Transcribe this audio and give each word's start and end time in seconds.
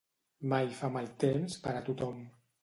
Mai 0.53 0.69
fa 0.79 0.89
mal 0.95 1.11
temps 1.25 1.59
per 1.67 1.75
a 1.81 1.85
tothom. 1.91 2.27